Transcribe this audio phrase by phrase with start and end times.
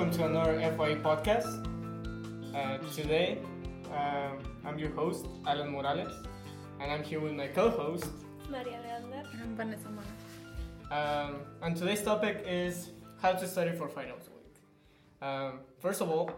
[0.00, 1.60] welcome to another FYE podcast.
[2.56, 3.36] Uh, today,
[3.92, 6.26] um, I'm your host, Alan Morales,
[6.80, 8.06] and I'm here with my co host.
[8.48, 9.28] Maria Leander.
[9.42, 10.08] I'm Vanessa Mora.
[10.90, 12.88] Um, and today's topic is
[13.20, 14.56] how to study for finals week.
[15.20, 16.30] Um, first of all,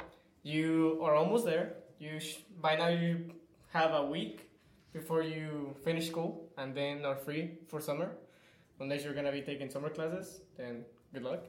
[0.43, 1.75] you are almost there.
[2.01, 3.31] You sh- by now you
[3.73, 4.51] have a week
[4.93, 8.11] before you finish school and then are free for summer.
[8.81, 11.45] Unless you're gonna be taking summer classes, then good luck.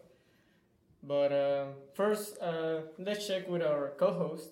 [1.03, 4.49] But uh, first, uh, let's check with our co-host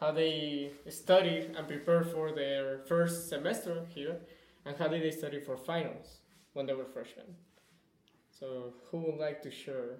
[0.00, 4.20] how they studied and prepared for their first semester here,
[4.64, 6.20] and how did they study for finals
[6.54, 7.36] when they were freshmen.
[8.30, 9.98] So, who would like to share?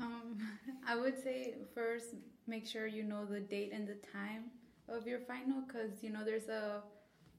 [0.00, 0.38] Um,
[0.88, 2.14] I would say first
[2.46, 4.44] make sure you know the date and the time
[4.88, 6.82] of your final because you know there's a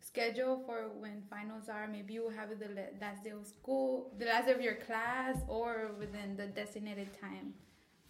[0.05, 1.87] schedule for when finals are.
[1.87, 2.69] Maybe you have it the
[3.01, 7.53] last day of school, the last day of your class, or within the designated time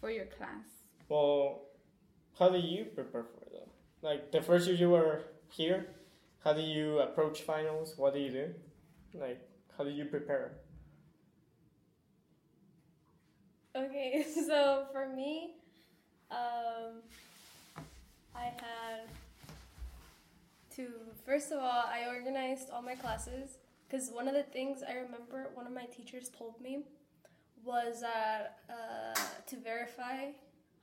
[0.00, 0.66] for your class.
[1.08, 1.62] Well,
[2.38, 3.68] how do you prepare for them?
[4.02, 5.86] Like the first year you were here,
[6.44, 7.94] how do you approach finals?
[7.96, 8.54] What do you do?
[9.14, 9.40] Like,
[9.76, 10.52] how do you prepare?
[13.74, 15.54] Okay, so for me,
[16.30, 17.02] um,
[18.34, 19.08] I had
[20.76, 20.88] to,
[21.24, 25.50] first of all, I organized all my classes because one of the things I remember
[25.54, 26.84] one of my teachers told me
[27.64, 30.30] was that uh, to verify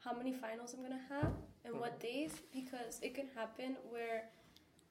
[0.04, 1.32] how many finals I'm gonna have
[1.64, 4.26] and what days because it can happen where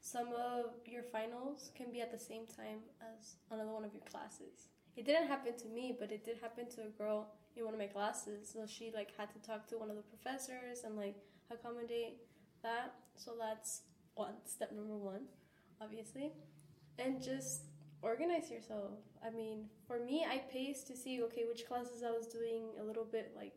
[0.01, 4.03] some of your finals can be at the same time as another one of your
[4.11, 4.69] classes.
[4.97, 7.81] It didn't happen to me, but it did happen to a girl in one of
[7.81, 8.51] my classes.
[8.53, 11.17] So she like had to talk to one of the professors and like
[11.51, 12.19] accommodate
[12.63, 12.95] that.
[13.17, 13.83] So that's
[14.15, 15.23] one step number one,
[15.81, 16.33] obviously,
[16.99, 17.63] and just
[18.03, 18.93] organize yourself.
[19.25, 22.85] I mean, for me, I paced to see okay which classes I was doing a
[22.85, 23.55] little bit like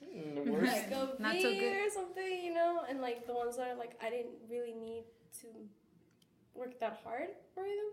[0.00, 1.72] Mm, like a Not B so good.
[1.86, 5.04] or something, you know, and like the ones that are like I didn't really need
[5.40, 5.48] to
[6.54, 7.88] work that hard for them.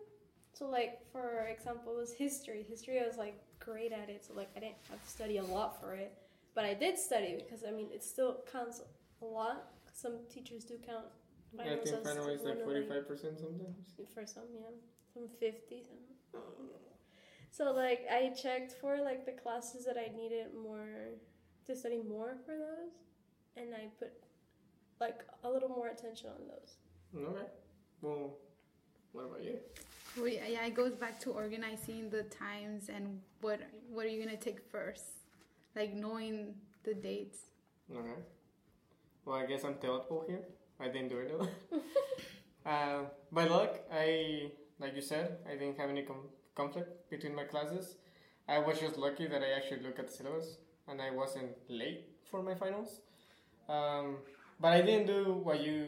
[0.54, 2.64] So like for example, it was history.
[2.68, 5.44] History, I was like great at it, so like I didn't have to study a
[5.44, 6.14] lot for it,
[6.54, 8.82] but I did study because I mean it still counts
[9.22, 9.70] a lot.
[9.94, 11.06] Some teachers do count.
[11.60, 13.88] I think as final is like forty-five percent sometimes.
[14.14, 14.72] for some, yeah,
[15.14, 15.84] some fifty.
[15.84, 16.42] Some.
[17.52, 20.88] So like I checked for like the classes that I needed more
[21.68, 22.92] to study more for those,
[23.56, 24.12] and I put
[25.00, 26.76] like a little more attention on those.
[27.16, 27.48] Okay.
[28.02, 28.38] Well,
[29.14, 29.58] what about you?
[30.18, 34.24] Well, yeah, yeah, it goes back to organizing the times and what what are you
[34.24, 35.04] gonna take first,
[35.76, 37.40] like knowing the dates.
[37.90, 38.20] Okay.
[39.26, 40.42] Well, I guess I'm theoretical here.
[40.80, 41.32] I didn't do it
[42.66, 47.44] uh, by luck, I like you said, I didn't have any com- conflict between my
[47.46, 47.96] classes.
[48.48, 52.10] I was just lucky that I actually looked at the syllabus and I wasn't late
[52.30, 53.02] for my finals.
[53.70, 54.18] Um,
[54.60, 55.88] but I didn't do what you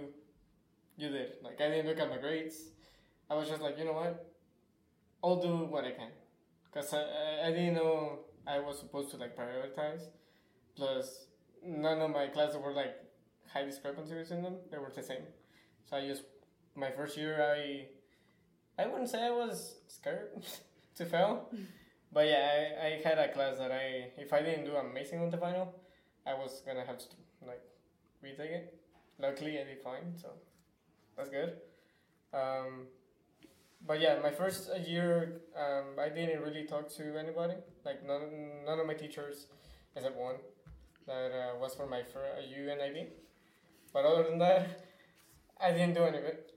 [0.98, 1.34] you did.
[1.44, 2.70] Like I didn't look at my grades.
[3.30, 4.26] I was just like, you know what?
[5.24, 6.12] I'll do what I can,
[6.74, 10.04] cause I, I, I didn't know I was supposed to like prioritize.
[10.76, 11.26] Plus,
[11.66, 12.96] none of my classes were like
[13.58, 14.56] high discrepancies in them.
[14.72, 15.26] They were the same.
[15.90, 16.24] So I just
[16.76, 17.86] my first year I
[18.82, 20.30] I wouldn't say I was scared
[20.98, 21.50] to fail.
[22.12, 22.46] But yeah,
[22.82, 25.74] I, I had a class that I if I didn't do amazing on the final,
[26.26, 27.06] I was gonna have to
[27.46, 27.64] like
[28.22, 28.80] retake it.
[29.20, 30.30] Luckily I did fine, so
[31.16, 31.54] that's good.
[32.34, 32.88] Um,
[33.86, 37.56] but yeah, my first year um, I didn't really talk to anybody.
[37.86, 39.48] Like none none of my teachers
[39.96, 40.36] except one
[41.08, 43.08] that uh, was for my fir- UNIV.
[43.98, 44.68] But other than that,
[45.60, 46.54] I didn't do any of it.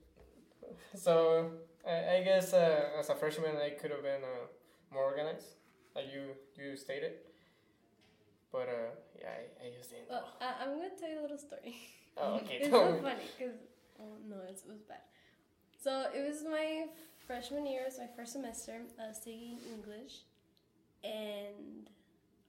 [0.93, 1.49] So
[1.83, 4.45] I, I guess uh, as a freshman, I could have been uh,
[4.93, 5.47] more organized,
[5.95, 7.13] like you you stated.
[8.51, 10.11] But uh, yeah, I, I just didn't.
[10.11, 11.77] Well, I, I'm gonna tell you a little story.
[12.15, 12.59] Oh, okay.
[12.61, 13.57] it's so funny because
[13.99, 15.01] oh no, it was bad.
[15.83, 16.85] So it was my
[17.25, 17.81] freshman year.
[17.81, 18.81] It was my first semester.
[19.03, 20.25] I was taking English,
[21.03, 21.89] and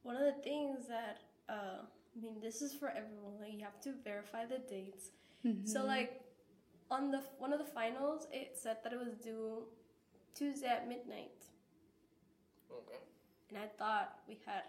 [0.03, 1.17] one of the things that
[1.49, 1.81] uh,
[2.17, 3.41] I mean, this is for everyone.
[3.41, 5.11] Like you have to verify the dates.
[5.65, 5.89] So mm-hmm.
[5.89, 6.21] like
[6.91, 9.65] on the one of the finals, it said that it was due
[10.35, 11.33] Tuesday at midnight,
[12.71, 13.01] Okay.
[13.51, 14.63] and I thought we had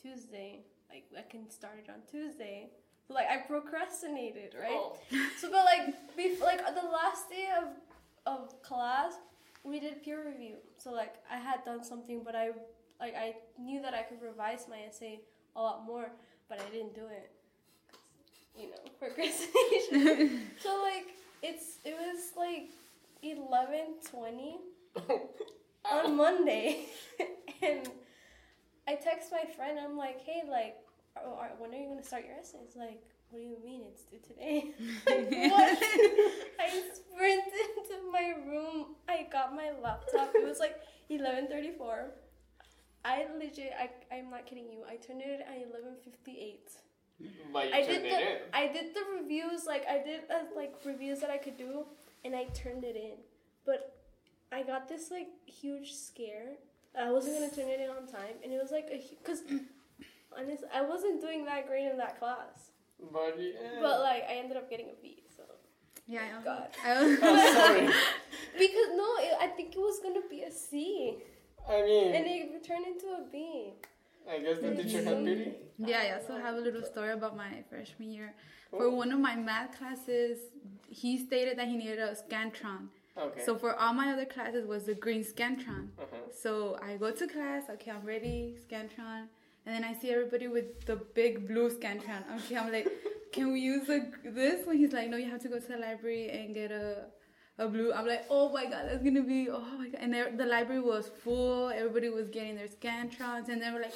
[0.00, 0.60] Tuesday.
[0.88, 2.70] Like I can start it on Tuesday.
[3.08, 4.70] So like I procrastinated, right?
[4.70, 4.96] Oh.
[5.40, 7.68] So, but like, bef- like the last day of
[8.26, 9.14] of class,
[9.64, 10.56] we did peer review.
[10.76, 12.50] So like, I had done something, but I
[13.00, 15.20] like I knew that I could revise my essay
[15.56, 16.12] a lot more,
[16.50, 17.30] but I didn't do it.
[18.58, 20.48] You know, procrastination.
[20.62, 21.06] so like,
[21.42, 22.68] it's it was like
[23.22, 24.58] eleven twenty
[25.90, 26.86] on Monday,
[27.62, 27.88] and
[28.86, 29.78] I text my friend.
[29.78, 30.76] I'm like, hey, like,
[31.58, 32.76] when are you gonna start your essays?
[32.76, 33.00] Like,
[33.30, 34.72] what do you mean it's due today?
[35.48, 35.78] what?
[36.60, 38.96] I sprinted to my room.
[39.08, 40.32] I got my laptop.
[40.34, 42.10] It was like eleven thirty four.
[43.04, 44.80] I legit, I, I'm not kidding you.
[44.88, 46.70] I turned it in at eleven fifty eight.
[47.52, 48.38] But you I turned did it the in.
[48.52, 51.84] I did the reviews like I did uh, like reviews that I could do,
[52.24, 53.16] and I turned it in.
[53.66, 53.96] But
[54.52, 56.56] I got this like huge scare.
[56.98, 59.42] I wasn't gonna turn it in on time, and it was like a because
[60.36, 62.70] honestly I wasn't doing that great in that class.
[63.12, 63.78] But yeah.
[63.80, 65.22] But like I ended up getting a B.
[65.36, 65.42] So
[66.06, 66.68] Yeah, I also, God.
[66.84, 67.86] I also, I'm sorry.
[68.58, 71.16] because no, it, I think it was gonna be a C,
[71.68, 73.74] I mean, and it turned into a B.
[74.30, 75.52] I guess the teacher had pity.
[75.78, 78.34] yeah, I also have a little story about my freshman year.
[78.70, 80.38] For one of my math classes,
[80.88, 82.88] he stated that he needed a Scantron.
[83.18, 83.42] Okay.
[83.44, 85.88] So for all my other classes was the green Scantron.
[85.98, 86.16] uh-huh.
[86.32, 89.26] So I go to class, okay, I'm ready, Scantron.
[89.66, 92.22] And then I see everybody with the big blue Scantron.
[92.36, 92.88] Okay, I'm like,
[93.32, 94.66] can we use the, this?
[94.66, 97.06] When he's like, no, you have to go to the library and get a,
[97.60, 97.92] a blue.
[97.92, 100.00] I'm like, oh my god, that's gonna be, oh my god.
[100.00, 103.48] And there, the library was full, everybody was getting their Scantrons.
[103.48, 103.94] And they were like,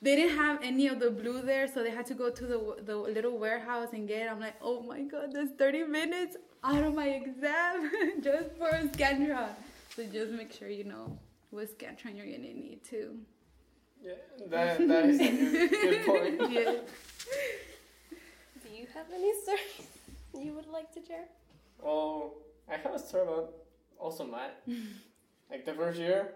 [0.00, 2.76] they didn't have any of the blue there, so they had to go to the,
[2.84, 4.30] the little warehouse and get it.
[4.30, 7.90] I'm like, oh my god, there's 30 minutes out of my exam
[8.22, 9.50] just for a Scantron.
[9.94, 11.18] So just make sure you know
[11.50, 13.18] what Scantron you're gonna need too.
[14.02, 14.14] Yeah,
[14.48, 16.50] that, that is a good, good point.
[16.52, 16.74] Yeah.
[18.62, 19.86] Do you have any stories
[20.46, 21.26] you would like to share?
[21.82, 22.34] Well,
[22.70, 23.54] I have a story about
[23.98, 24.52] also math.
[25.50, 26.34] like the first year,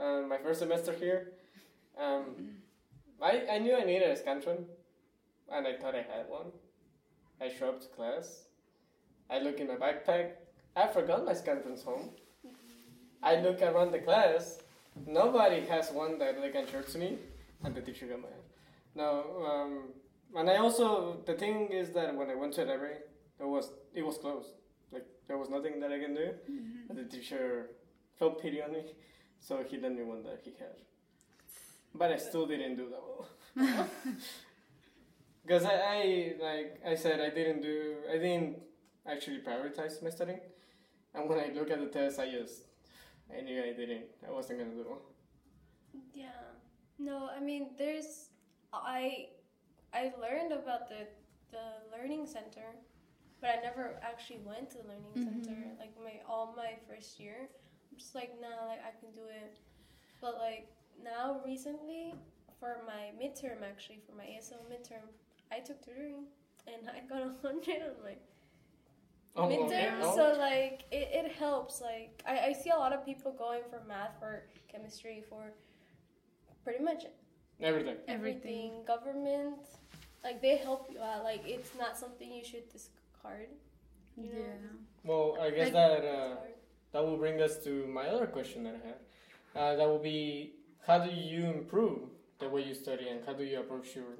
[0.00, 1.32] um, my first semester here,
[1.98, 2.56] um,
[3.20, 4.64] I, I knew I needed a Scantron,
[5.52, 6.46] and I thought I had one.
[7.40, 8.44] I show up to class.
[9.30, 10.32] I look in my backpack.
[10.74, 12.10] I forgot my Scantrons home.
[13.22, 14.58] I look around the class.
[15.06, 17.18] Nobody has one that they can show to me,
[17.64, 18.30] and the teacher got mad.
[18.94, 19.88] No, um,
[20.36, 22.96] and I also the thing is that when I went to the library,
[23.40, 24.50] it was it was closed.
[24.92, 26.30] Like there was nothing that I can do.
[26.88, 27.70] And the teacher
[28.18, 28.84] felt pity on me,
[29.40, 30.76] so he lent me one that he had.
[31.94, 33.86] But I still didn't do that well.
[35.44, 38.58] Because I, I like I said I didn't do I didn't
[39.06, 40.38] actually prioritize my studying,
[41.14, 42.62] and when I look at the test, I just
[43.36, 45.02] I knew I didn't I wasn't gonna do well.
[46.14, 46.46] Yeah.
[46.98, 48.28] No, I mean there's
[48.72, 49.26] I
[49.92, 51.08] I learned about the
[51.50, 52.78] the learning center,
[53.42, 55.44] but I never actually went to the learning mm-hmm.
[55.44, 55.58] center.
[55.78, 57.50] Like my all my first year.
[57.90, 59.58] I'm just like, nah, like I can do it.
[60.22, 60.68] But like
[61.02, 62.14] now recently
[62.60, 65.10] for my midterm actually, for my ASL midterm,
[65.50, 66.24] I took tutoring
[66.68, 68.14] and I got a hundred on my
[69.34, 70.00] Oh, midterm.
[70.00, 70.12] okay.
[70.14, 71.80] So like it, it helps.
[71.80, 75.52] Like I, I see a lot of people going for math, for chemistry, for
[76.64, 77.06] pretty much
[77.60, 77.96] Everything.
[78.08, 78.70] everything.
[78.86, 79.56] Government,
[80.22, 81.24] like they help you out.
[81.24, 82.70] Like it's not something you should
[83.22, 83.48] discard.
[84.16, 84.38] You know?
[84.38, 84.44] Yeah.
[85.04, 86.36] Well, I guess Like- that uh,
[86.92, 88.98] that will bring us to my other question that I had.
[89.54, 90.54] Uh, that will be
[90.86, 94.18] how do you improve the way you study and how do you approach your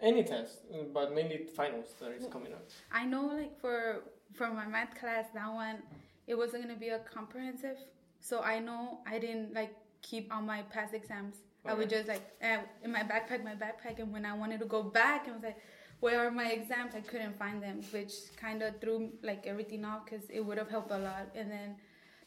[0.00, 0.58] any test,
[0.92, 2.64] but mainly finals that is coming up.
[2.92, 4.02] I know like for
[4.34, 5.78] for my math class that one
[6.26, 7.78] it wasn't gonna be a comprehensive.
[8.20, 11.36] So I know I didn't like keep all my past exams.
[11.64, 14.66] I would just like uh, in my backpack, my backpack, and when I wanted to
[14.66, 15.58] go back, I was like,
[16.04, 18.98] "Where are my exams?" I couldn't find them, which kind of threw
[19.30, 21.26] like everything off because it would have helped a lot.
[21.40, 21.68] And then,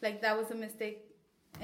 [0.05, 0.97] like that was a mistake,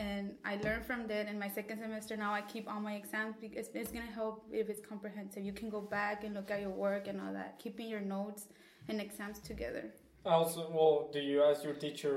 [0.05, 1.27] and I learned from that.
[1.31, 4.69] In my second semester, now I keep all my exams because it's gonna help if
[4.71, 5.41] it's comprehensive.
[5.49, 8.43] You can go back and look at your work and all that, keeping your notes
[8.89, 9.85] and exams together.
[10.25, 12.15] Also, well, do you ask your teacher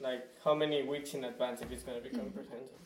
[0.00, 2.20] like how many weeks in advance if it's gonna be mm-hmm.
[2.20, 2.82] comprehensive?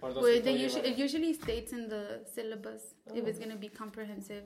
[0.00, 2.82] Or does Well, they usually, it usually states in the syllabus
[3.14, 3.42] if it's Oh.
[3.42, 4.44] gonna be comprehensive.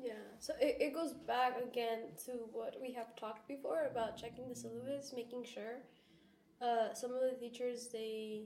[0.00, 0.12] Yeah.
[0.38, 4.54] So it, it goes back again to what we have talked before about checking the
[4.54, 5.80] syllabus, making sure.
[6.60, 8.42] Uh, some of the teachers they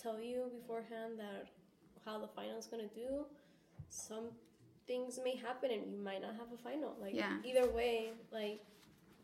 [0.00, 1.48] tell you beforehand that
[2.04, 3.26] how the final is gonna do.
[3.88, 4.30] Some
[4.86, 6.96] things may happen and you might not have a final.
[7.00, 7.38] Like Yeah.
[7.44, 8.60] either way, like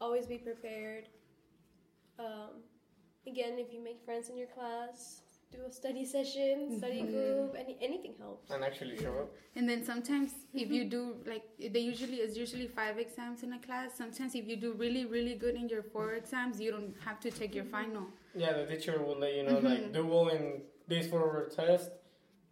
[0.01, 1.09] always be prepared.
[2.19, 2.63] Um,
[3.27, 7.11] again, if you make friends in your class, do a study session, study Mhm.
[7.13, 8.51] group, any anything helps.
[8.51, 9.29] and actually show up.
[9.57, 10.73] And then sometimes if Mm-hmm.
[10.75, 11.03] you do
[11.33, 13.95] like they usually it's usually five exams in a class.
[13.95, 17.31] Sometimes if you do really really good in your four exams, you don't have to
[17.31, 18.05] take your final.
[18.35, 19.93] Yeah, the teacher will let you know like Mhm.
[19.99, 21.91] do well in this four test.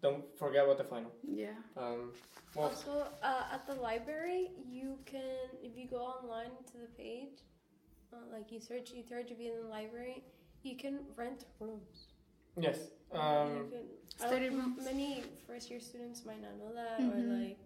[0.03, 1.11] Don't forget about the final.
[1.23, 1.57] Yeah.
[1.77, 2.13] Um,
[2.55, 7.39] well, Also, uh, at the library, you can, if you go online to the page,
[8.13, 10.23] uh, like you search you Ethiopian to be in the library,
[10.63, 11.99] you can rent rooms.
[12.57, 12.79] Yes.
[13.13, 13.81] you Um, can,
[14.23, 17.15] I Study don't- Many first year students might not know that, Mhm.
[17.15, 17.59] or like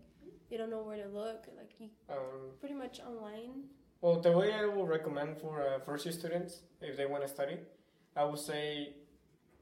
[0.50, 1.46] you don't know where to look.
[1.56, 3.68] Like you Um, pretty much online.
[4.00, 7.28] well, the way I will recommend for uh, first year students if they want to
[7.28, 7.58] study,
[8.16, 8.94] I would say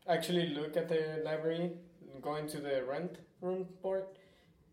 [0.07, 1.77] actually look at the library,
[2.23, 4.07] go into the rent room board,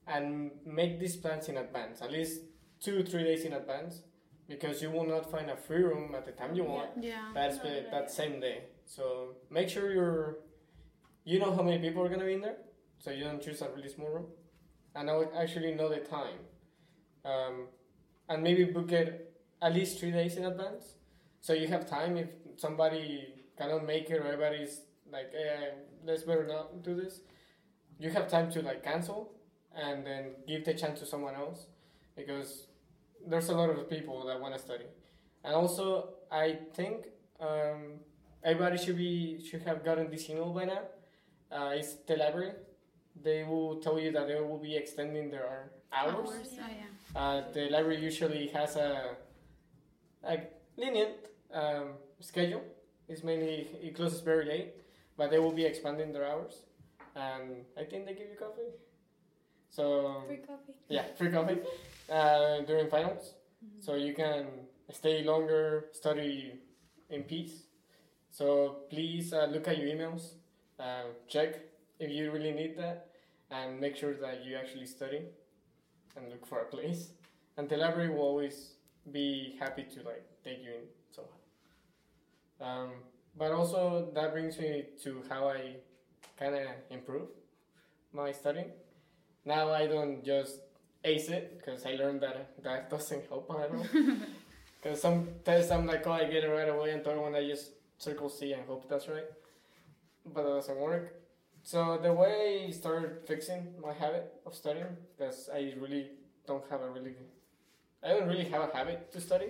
[0.07, 2.41] and make these plans in advance, at least
[2.79, 4.01] two three days in advance,
[4.47, 6.91] because you will not find a free room at the time you want.
[7.03, 7.31] Yeah.
[7.33, 8.07] That's No, the, no, that yeah.
[8.07, 8.69] same day.
[8.85, 10.39] So make sure you're,
[11.25, 12.57] you know how many people are gonna be in there,
[12.99, 14.27] so you don't choose a really small room,
[14.95, 16.39] and I would actually know the time,
[17.25, 17.67] um,
[18.29, 20.95] and maybe book it at least three days in advance,
[21.41, 25.71] so you have time if somebody cannot make it or everybody's like, eh,
[26.05, 27.21] let's better not do this.
[27.99, 29.31] You have time to like cancel
[29.75, 31.67] and then give the chance to someone else
[32.15, 32.67] because
[33.27, 34.85] there's a lot of people that want to study.
[35.43, 37.07] And also, I think
[37.39, 37.99] um,
[38.43, 40.81] everybody should be should have gotten this email by now.
[41.51, 42.51] Uh, it's the library.
[43.21, 45.71] They will tell you that they will be extending their hours.
[45.93, 46.29] Hours.
[46.59, 47.19] Oh yeah.
[47.19, 49.15] Uh, the library usually has a,
[50.27, 50.39] a
[50.77, 51.15] lenient
[51.53, 52.63] um, schedule.
[53.07, 54.73] It's mainly it closes very late,
[55.17, 56.63] but they will be expanding their hours,
[57.15, 58.73] and I think they give you coffee.
[59.69, 60.73] So Free coffee.
[60.89, 61.59] yeah, free coffee
[62.09, 63.35] uh, during finals,
[63.79, 64.47] so you can
[64.91, 66.53] stay longer, study
[67.09, 67.63] in peace.
[68.31, 70.33] So please uh, look at your emails,
[70.79, 71.59] uh, check
[71.99, 73.07] if you really need that,
[73.51, 75.21] and make sure that you actually study
[76.15, 77.09] and look for a place.
[77.57, 78.73] And the library will always
[79.11, 81.31] be happy to like take you in somehow.
[82.61, 82.89] Um,
[83.37, 85.75] but also that brings me to how I
[86.37, 87.29] kind of improve
[88.13, 88.71] my studying.
[89.45, 90.59] Now I don't just
[91.03, 93.85] ace it because I learned that that doesn't help at all.
[94.81, 97.33] Because some tests I'm like, oh, I get it right away, and the other one
[97.33, 99.25] I just circle C and hope that's right.
[100.25, 101.13] But that doesn't work.
[101.63, 106.11] So the way I started fixing my habit of studying, because I really
[106.45, 107.15] don't have a really,
[108.03, 109.49] I don't really have a habit to study,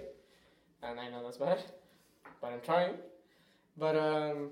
[0.81, 1.59] and I know that's bad,
[2.41, 2.95] but I'm trying.
[3.77, 4.51] But um,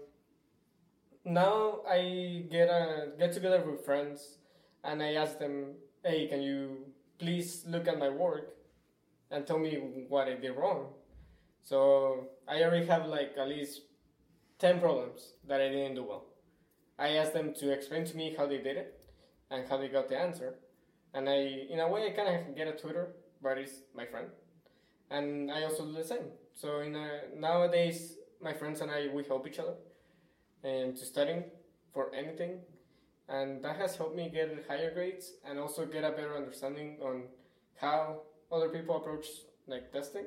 [1.24, 4.40] now I get a get together with friends,
[4.84, 6.88] and I ask them, hey, can you
[7.18, 8.56] please look at my work
[9.32, 9.76] and tell me
[10.10, 10.88] what I did wrong?
[11.64, 13.82] So I already have like at least
[14.60, 16.26] ten problems that I didn't do well.
[16.98, 19.00] I asked them to explain to me how they did it
[19.50, 20.56] and how they got the answer.
[21.14, 24.28] And I, in a way, I kind of get a tutor, but it's my friend.
[25.10, 26.32] And I also do the same.
[26.54, 29.76] So in a, nowadays, my friends and I, we help each other
[30.64, 31.44] and to studying
[31.94, 32.60] for anything.
[33.30, 37.24] And that has helped me get higher grades and also get a better understanding on
[37.76, 39.28] how other people approach
[39.68, 40.26] like testing.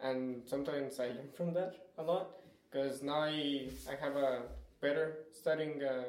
[0.00, 2.30] And sometimes I learn from that a lot
[2.70, 4.42] because now I, I have a
[4.80, 6.04] better studying uh,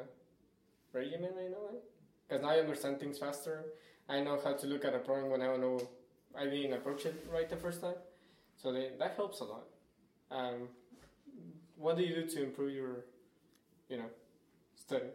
[0.92, 1.78] regimen in a way
[2.28, 3.64] because now I understand things faster.
[4.08, 5.80] I know how to look at a problem when I don't know
[6.36, 7.94] I didn't approach it right the first time.
[8.56, 9.64] So they, that helps a lot.
[10.30, 10.68] Um,
[11.76, 13.04] what do you do to improve your,
[13.88, 14.10] you know,
[14.74, 15.06] study?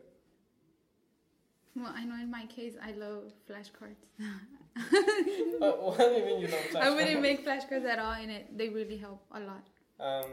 [1.75, 4.01] Well, I know in my case, I love flashcards.
[4.19, 6.75] uh, what do you mean you don't?
[6.81, 9.67] I wouldn't make flashcards at all, and it they really help a lot.
[9.99, 10.31] Um,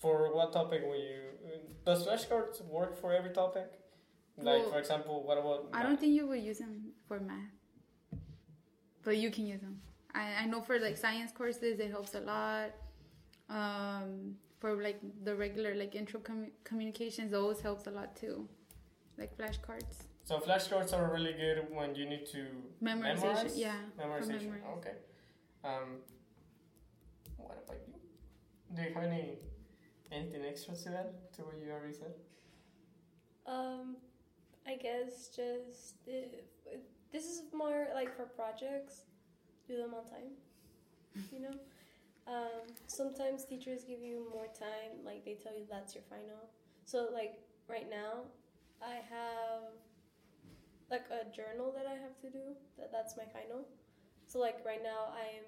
[0.00, 1.20] for what topic will you?
[1.84, 3.70] Does flashcards work for every topic?
[4.36, 5.68] Like, Well, for example, what about?
[5.72, 7.52] I don't think you would use them for math,
[9.02, 9.80] but you can use them.
[10.14, 12.70] I, I know for like science courses, it helps a lot.
[13.48, 18.48] Um, for like the regular like intro commu- communications, those helps a lot too,
[19.18, 20.04] like flashcards.
[20.24, 22.46] So flashcards are really good when you need to
[22.82, 23.58] Memorization, memorize.
[23.58, 24.52] yeah, Memorization.
[24.78, 24.92] Okay.
[25.64, 25.98] Um,
[27.36, 27.94] what about you?
[28.76, 29.38] Do you have any
[30.12, 32.14] anything extra to add to what you already said?
[33.46, 33.96] Um,
[34.66, 36.44] I guess just it,
[37.12, 39.02] this is more like for projects,
[39.66, 40.30] do them on time.
[41.32, 41.54] You know,
[42.26, 45.04] um, sometimes teachers give you more time.
[45.04, 46.48] Like they tell you that's your final.
[46.84, 48.24] So like right now,
[48.82, 49.74] I have
[50.90, 52.54] like a journal that I have to do.
[52.78, 53.66] That that's my final.
[54.26, 55.44] So like right now, I'm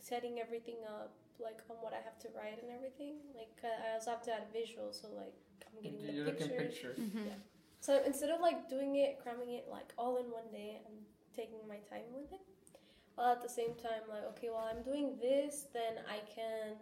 [0.00, 3.16] setting everything up like on what I have to write and everything.
[3.34, 4.92] Like uh, I also have to add visual.
[4.92, 5.34] So like
[5.66, 6.72] I'm getting the You're looking pictures.
[6.74, 6.98] pictures.
[6.98, 7.26] Mm-hmm.
[7.28, 7.40] Yeah.
[7.80, 10.94] So instead of like doing it, cramming it like all in one day and
[11.34, 12.40] taking my time with it,
[13.14, 16.76] while at the same time like okay, while I'm doing this, then I can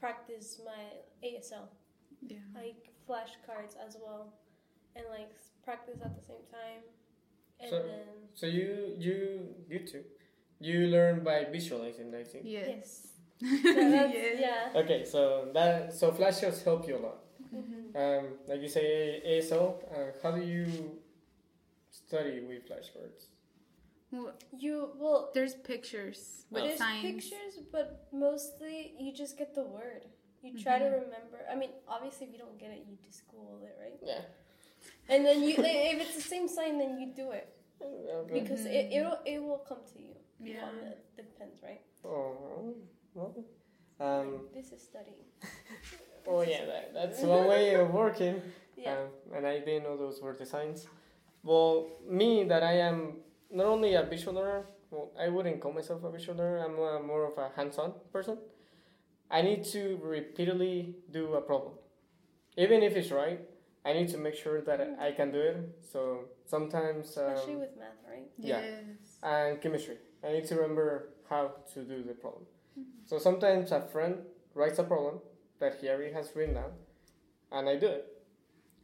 [0.00, 0.82] practice my
[1.26, 1.68] ASL,
[2.26, 2.38] Yeah.
[2.54, 4.32] like flashcards as well,
[4.96, 5.32] and like
[5.64, 6.82] practice at the same time,
[7.60, 10.04] and So- then So you you you too.
[10.60, 12.44] You learn by visualizing, I think.
[12.46, 12.52] Yes.
[12.54, 14.38] yes, Yeah, that's- Yes.
[14.40, 14.80] yeah.
[14.80, 17.18] Okay, so that so flashcards help you a lot.
[17.54, 17.94] Mhm.
[17.96, 19.82] Um, like you say ASL.
[19.90, 20.66] Uh, how do you
[21.90, 23.26] study with flashcards?
[24.10, 27.02] Well, You well, there's pictures with there's signs.
[27.02, 30.06] pictures, but mostly you just get the word.
[30.42, 31.40] You try to remember.
[31.50, 33.98] I mean, obviously, if you don't get it, you just Google it, right?
[34.02, 34.20] Yeah.
[35.08, 37.53] And then you, if it's the same sign, then you do it Okay.
[38.32, 40.14] Because it it'll, it will come to you.
[40.40, 40.68] Yeah.
[41.16, 41.80] It depends, right?
[42.04, 42.74] Oh,
[43.14, 43.34] well.
[44.00, 45.24] Um, This is studying.
[46.26, 48.40] oh yeah, that, that's one way of working.
[48.76, 48.96] Yeah.
[48.98, 50.88] Um, and I didn't know those were the signs.
[51.44, 56.02] Well, me, that I am not only a visual learner, well, I wouldn't call myself
[56.02, 58.36] a visual learner, I'm a, more of a hands on person.
[59.30, 61.74] I need to repeatedly do a problem.
[62.56, 63.40] Even if it's right,
[63.84, 65.56] I need to make sure that I can do it.
[65.92, 67.16] So sometimes.
[67.18, 68.28] Um, Especially with math, right?
[68.38, 68.60] Yeah.
[68.60, 69.18] Yes.
[69.22, 69.98] and chemistry.
[70.26, 72.44] I need to remember how to do the problem.
[73.06, 74.16] So sometimes a friend
[74.54, 75.20] writes a problem
[75.60, 76.72] that he already has written down,
[77.52, 78.06] and I do it.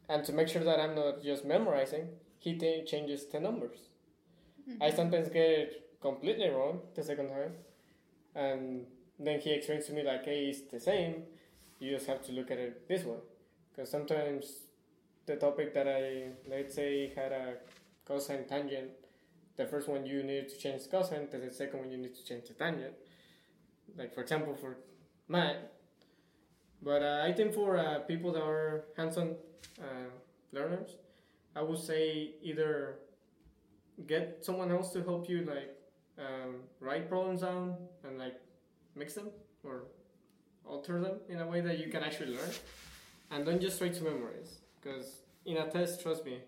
[0.09, 3.78] And to make sure that I'm not just memorizing, he t- changes the numbers.
[4.80, 7.52] I sometimes get it completely wrong the second time,
[8.35, 8.87] and
[9.19, 11.25] then he explains to me like, "Hey, it's the same.
[11.78, 13.19] You just have to look at it this way."
[13.71, 14.45] Because sometimes
[15.26, 17.54] the topic that I let's say had a
[18.04, 18.90] cosine tangent
[19.60, 22.44] the first one you need to change cosine, the second one you need to change
[22.48, 22.94] the tangent.
[23.96, 24.78] Like for example for
[25.28, 25.56] math.
[26.82, 29.36] But uh, I think for uh, people that are hands-on
[29.78, 30.10] uh,
[30.52, 30.96] learners,
[31.54, 33.00] I would say either
[34.06, 35.76] get someone else to help you like
[36.18, 38.40] um, write problems down and like
[38.96, 39.28] mix them
[39.62, 39.84] or
[40.64, 42.52] alter them in a way that you can actually learn,
[43.30, 44.60] and don't just try to memorize.
[44.80, 46.38] Because in a test, trust me,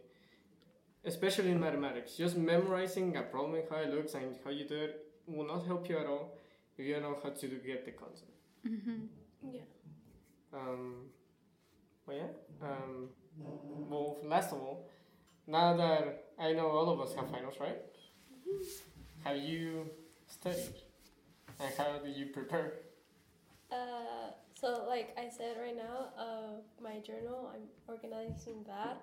[1.04, 4.76] especially in mathematics, just memorizing a problem and how it looks and how you do
[4.76, 6.36] it will not help you at all
[6.76, 8.30] if you don't know how to do- get the concept.
[8.66, 9.52] Mm-hmm.
[9.52, 9.60] Yeah.
[10.52, 11.06] Um,
[12.06, 12.66] but yeah.
[12.68, 13.08] Um,
[13.88, 14.88] well, last of all,
[15.46, 17.78] now that I know all of us have finals, right?
[19.24, 19.88] Have you
[20.28, 20.74] studied?
[21.60, 22.74] And how did you prepare?
[23.70, 24.30] Uh,
[24.62, 29.02] so like I said right now, uh, my journal, I'm organizing that.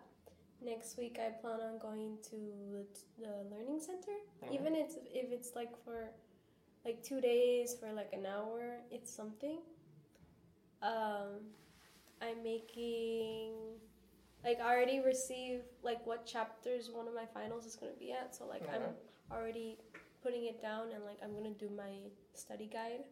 [0.62, 2.86] Next week, I plan on going to
[3.20, 4.18] the, learning center.
[4.52, 6.10] Even it's, if it's like for
[6.86, 9.60] like two days for like an hour, it's something.
[10.82, 11.44] Um,
[12.22, 13.54] I'm making
[14.44, 18.34] like I already received like what chapters one of my finals is gonna be at.
[18.34, 18.64] So like.
[18.74, 18.82] I'm
[19.32, 19.78] already
[20.24, 21.94] putting it down and like I'm gonna do my
[22.34, 23.04] study guide.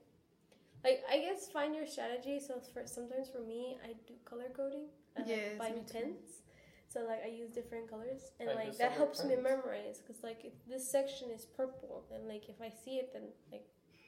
[0.84, 2.40] Like I guess find your strategy.
[2.40, 4.86] So for sometimes for me, I do color coding.
[5.16, 5.94] I like Yes, buying me too.
[5.94, 6.42] pens.
[6.90, 10.24] So like I use different colors and I like that summer helps me memorize because
[10.24, 13.66] like if this section is purple and like if I see it then like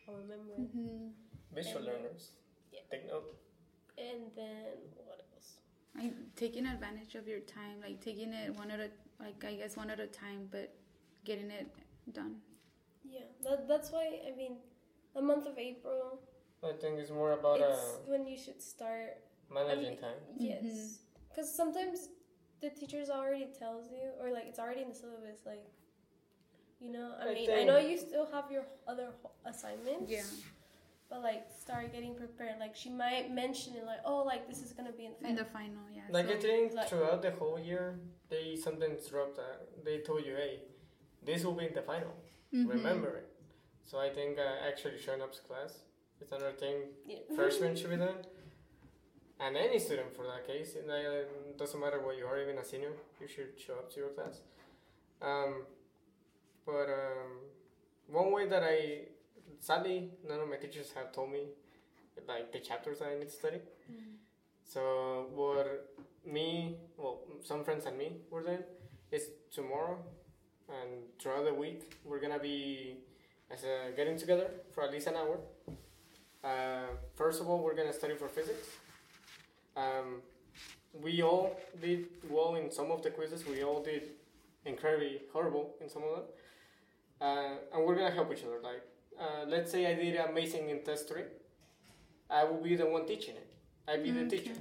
[0.08, 0.62] I'll remember it.
[0.78, 1.08] Mm-hmm.
[1.54, 2.32] Visual And- learners.
[2.72, 2.80] Yeah.
[2.92, 3.36] Take note.
[3.98, 5.58] And then what else?
[5.96, 9.76] Like taking advantage of your time, like taking it one at a like I guess
[9.76, 10.74] one at a time, but
[11.26, 11.68] getting it
[12.14, 12.36] done.
[13.04, 14.58] Yeah, that, that's why I mean,
[15.16, 16.22] the month of April,
[16.64, 19.18] I think it's more about it's uh, when you should start.
[19.52, 20.20] managing I mean- time.
[20.38, 22.10] Yes, because sometimes
[22.62, 25.40] the teachers already tells you, or like it's already in the syllabus.
[25.46, 25.66] Like,
[26.80, 29.10] you know, I, I mean, I know you still have your other
[29.46, 30.12] assignments.
[30.12, 30.24] Yeah.
[31.10, 32.60] But like, start getting prepared.
[32.60, 35.36] Like, she might mention it, like, oh, like this is gonna be in the In
[35.38, 35.44] final.
[35.44, 36.02] the final, yeah.
[36.12, 39.58] Like so, I think like- throughout the whole year, they sometimes dropped that.
[39.84, 40.60] They told you, hey,
[41.26, 42.14] this will be in the final.
[42.54, 42.70] Mhm.
[42.70, 43.30] Remember it.
[43.86, 45.80] So I think uh, actually showing up to class
[46.22, 47.20] is another thing Yeah.
[47.36, 48.16] freshmen should be doing.
[49.40, 52.66] And any student for that case, it uh, doesn't matter what you are, even a
[52.66, 54.42] senior, you should show up to your class.
[55.22, 55.64] Um,
[56.66, 57.30] but um,
[58.08, 59.04] one way that I,
[59.60, 61.44] sadly, none of my teachers have told me,
[62.28, 63.60] like the chapters that I need to study.
[63.90, 64.16] Mm.
[64.66, 68.64] So what me, well, some friends and me were doing
[69.12, 69.98] is tomorrow
[70.70, 72.98] and throughout the week we're gonna be
[73.50, 75.40] as a, getting together for at least an hour.
[76.44, 78.68] Uh, first of all, we're gonna study for physics.
[79.76, 80.22] Um,
[81.02, 83.46] we all did well in some of the quizzes.
[83.46, 84.04] We all did
[84.66, 86.24] incredibly horrible in some of them,
[87.22, 88.60] uh, and we're gonna help each other.
[88.62, 88.82] Like,
[89.20, 91.24] uh, let's say I did amazing in test three,
[92.30, 93.48] I will be the one teaching it.
[93.88, 94.54] I be the teacher.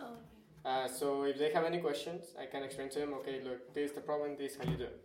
[0.00, 0.16] Oh,
[0.64, 3.12] Uh, so if they have any questions, I can explain to them.
[3.14, 4.36] Okay, look, this is the problem.
[4.36, 5.00] This is how you do it.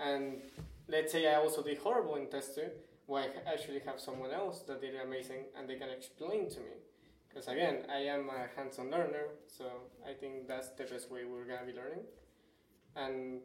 [0.00, 0.42] And
[0.88, 2.68] let's say I also did horrible in test two.
[3.08, 6.76] Well, I actually have someone else that did amazing, and they can explain to me.
[7.28, 9.64] Because again, I am a hands-on learner, so
[10.06, 12.04] I think that's the best way we're gonna be learning.
[12.94, 13.40] And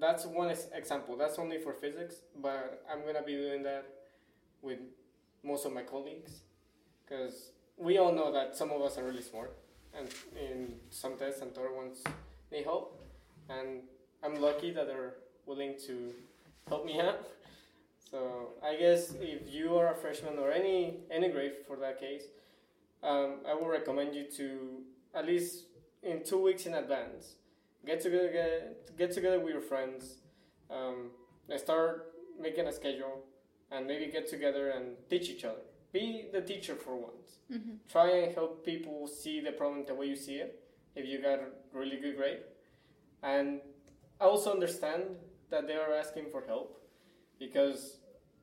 [0.00, 1.16] that's one example.
[1.16, 3.84] That's only for physics, but I'm gonna be doing that
[4.62, 4.78] with
[5.42, 6.42] most of my colleagues,
[7.04, 9.56] because we all know that some of us are really smart
[9.96, 12.02] and in some tests and other ones
[12.52, 13.00] need help
[13.48, 13.82] and
[14.24, 15.14] i'm lucky that they're
[15.46, 16.12] willing to
[16.68, 17.26] help me out
[18.10, 22.24] So I guess if you are a freshman or any any grade for that case,
[23.02, 24.80] um, I would recommend you to
[25.14, 25.66] at least
[26.02, 27.34] in two weeks in advance
[27.84, 30.16] get together get, get together with your friends,
[30.70, 31.10] um,
[31.56, 33.24] start making a schedule,
[33.70, 35.62] and maybe get together and teach each other.
[35.92, 37.38] Be the teacher for once.
[37.50, 37.76] Mm-hmm.
[37.90, 40.60] Try and help people see the problem the way you see it.
[40.94, 42.40] If you got a really good grade,
[43.22, 43.60] and
[44.20, 45.04] I also understand
[45.50, 46.78] that they are asking for help
[47.38, 47.97] because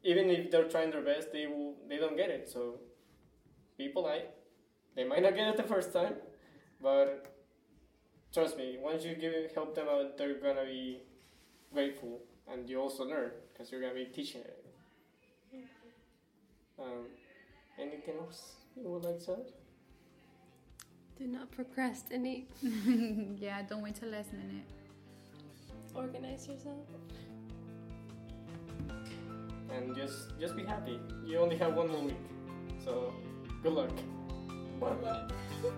[0.06, 2.48] even if they're trying their best, they will they don't get it.
[2.48, 2.80] So
[3.78, 4.30] be polite.
[4.96, 6.14] They might not get it the first time,
[6.82, 7.36] but
[8.32, 11.02] trust me, once you give help them out, they're gonna be
[11.74, 14.62] grateful, and you also learn because you're gonna be teaching it.
[16.78, 17.08] Um,
[17.80, 19.52] anything else you would like to add?
[21.18, 22.52] Do not procrastinate.
[23.40, 24.66] yeah, don't wait till last minute.
[25.96, 26.86] Organize yourself.
[29.76, 31.00] And just just be happy.
[31.26, 32.24] You only have one more week,
[32.84, 33.14] so
[33.64, 33.92] good luck.
[34.80, 35.32] Good luck.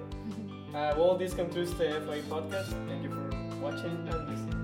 [0.76, 2.76] Uh, well, this concludes the FYE podcast.
[2.88, 3.30] Thank you for
[3.62, 4.57] watching and listening.